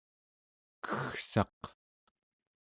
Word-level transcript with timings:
keggsaq 0.85 1.59